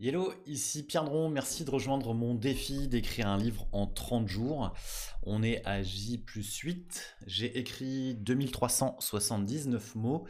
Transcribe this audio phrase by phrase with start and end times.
[0.00, 4.72] Hello, ici Pierre Dron, merci de rejoindre mon défi d'écrire un livre en 30 jours.
[5.22, 10.26] On est à J plus 8, j'ai écrit 2379 mots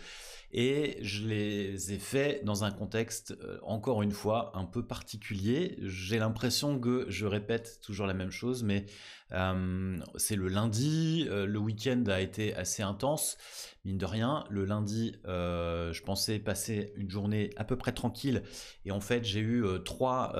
[0.52, 5.78] et je les ai faits dans un contexte, euh, encore une fois, un peu particulier.
[5.80, 8.84] J'ai l'impression que je répète toujours la même chose, mais
[9.32, 13.38] euh, c'est le lundi, euh, le week-end a été assez intense,
[13.86, 14.44] mine de rien.
[14.50, 18.42] Le lundi, je pensais passer une journée à peu près tranquille,
[18.84, 19.51] et en fait j'ai eu
[19.84, 20.32] trois,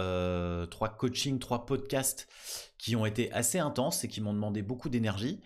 [0.70, 2.28] trois coachings, trois podcasts
[2.82, 5.41] qui ont été assez intenses et qui m'ont demandé beaucoup d'énergie.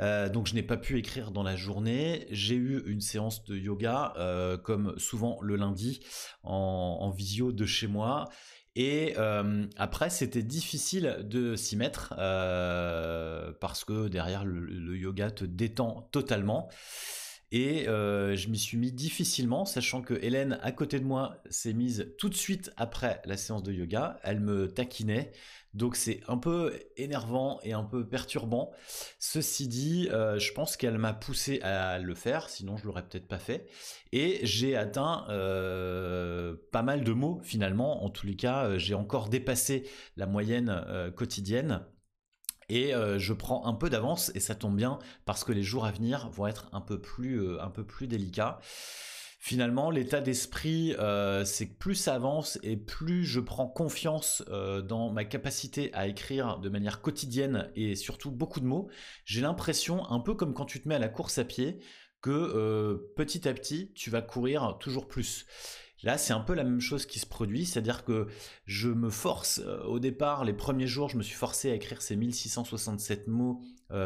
[0.00, 2.26] Euh, donc je n'ai pas pu écrire dans la journée.
[2.30, 6.00] J'ai eu une séance de yoga, euh, comme souvent le lundi,
[6.42, 8.28] en, visio de chez moi.
[8.74, 12.14] Et euh, après, c'était difficile de s'y mettre
[13.60, 16.68] parce que derrière, le, yoga te détend totalement.
[17.52, 22.12] Et je m'y suis mis difficilement, sachant que Hélène, à côté de moi, s'est mise
[22.16, 24.20] tout de suite après la séance de yoga.
[24.22, 25.32] Elle me taquinait.
[25.74, 28.72] Donc c'est un peu énervant et un peu perturbant.
[29.18, 33.28] Ceci dit, euh, je pense qu'elle m'a poussé à le faire, sinon je l'aurais peut-être
[33.28, 33.68] pas fait.
[34.12, 38.04] Et j'ai atteint euh, pas mal de mots finalement.
[38.04, 40.84] En tous les cas, euh, j'ai encore dépassé la moyenne
[41.16, 41.86] quotidienne.
[42.70, 45.90] Et je prends un peu d'avance et ça tombe bien parce que les jours à
[45.90, 47.42] venir vont être un peu plus,
[47.86, 48.60] plus délicats.
[49.42, 54.82] Finalement, l'état d'esprit, euh, c'est que plus ça avance et plus je prends confiance euh,
[54.82, 58.90] dans ma capacité à écrire de manière quotidienne et surtout beaucoup de mots.
[59.24, 61.80] J'ai l'impression, un peu comme quand tu te mets à la course à pied,
[62.20, 65.46] que euh, petit à petit, tu vas courir toujours plus.
[66.02, 68.26] Là, c'est un peu la même chose qui se produit, c'est-à-dire que
[68.64, 72.16] je me force, au départ, les premiers jours, je me suis forcé à écrire ces
[72.16, 73.60] 1667 mots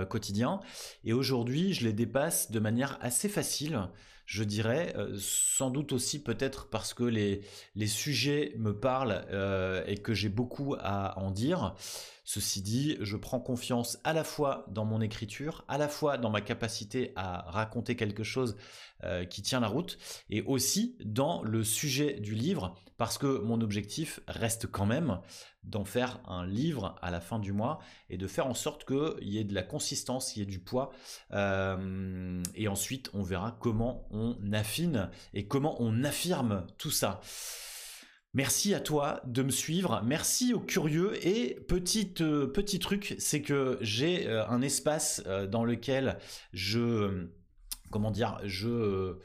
[0.09, 0.61] quotidiens,
[1.05, 3.89] et aujourd'hui, je les dépasse de manière assez facile
[4.27, 7.43] je dirais, euh, sans doute aussi peut-être parce que les,
[7.87, 11.75] sujets me parlent euh, et que j'ai beaucoup à en dire.
[12.27, 16.31] Ceci dit, je prends confiance à la fois dans mon écriture, à la fois dans
[16.31, 18.56] ma capacité à raconter quelque chose
[19.03, 19.99] euh, qui tient la route,
[20.31, 25.21] et aussi dans le sujet du livre, parce que mon objectif reste quand même
[25.64, 27.78] d'en faire un livre à la fin du mois
[28.10, 30.58] et de faire en sorte qu'il y ait de la consistance, il y ait du
[30.58, 30.92] poids.
[31.32, 37.20] Euh, et ensuite, on verra comment on affine et comment on affirme tout ça.
[38.32, 43.42] Merci à toi de me suivre, merci aux curieux et petite, euh, petit truc, c'est
[43.42, 46.19] que j'ai euh, un espace dans lequel
[46.52, 47.28] je,
[47.92, 49.19] comment dire, je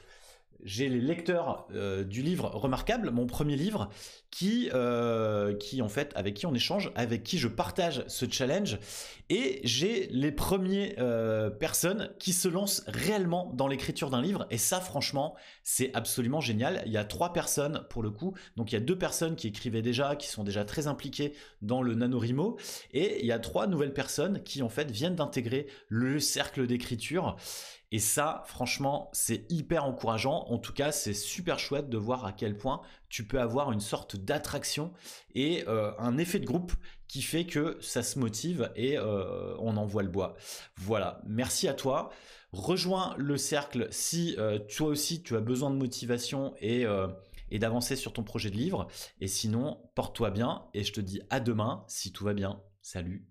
[0.64, 3.90] j'ai les lecteurs euh, du livre Remarquable, mon premier livre,
[4.30, 8.78] qui, euh, qui en fait, avec qui on échange, avec qui je partage ce challenge,
[9.28, 14.58] et j'ai les premières euh, personnes qui se lancent réellement dans l'écriture d'un livre, et
[14.58, 16.82] ça, franchement, c'est absolument génial.
[16.86, 19.48] Il y a trois personnes pour le coup, donc il y a deux personnes qui
[19.48, 21.32] écrivaient déjà, qui sont déjà très impliquées
[21.62, 22.56] dans le NaNoWriMo,
[22.92, 27.36] et il y a trois nouvelles personnes qui en fait viennent d'intégrer le cercle d'écriture.
[27.92, 30.46] Et ça, franchement, c'est hyper encourageant.
[30.48, 33.80] En tout cas, c'est super chouette de voir à quel point tu peux avoir une
[33.80, 34.92] sorte d'attraction
[35.34, 36.72] et euh, un effet de groupe
[37.08, 40.36] qui fait que ça se motive et euh, on envoie le bois.
[40.76, 42.10] Voilà, merci à toi.
[42.52, 46.84] Rejoins le cercle si euh, toi aussi tu as besoin de motivation et,
[47.50, 48.86] et d'avancer sur ton projet de livre.
[49.20, 52.62] Et sinon, porte-toi bien et je te dis à demain si tout va bien.
[52.82, 53.26] Salut